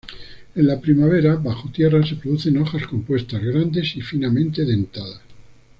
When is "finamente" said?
4.01-4.65